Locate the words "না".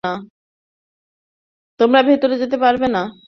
2.95-3.01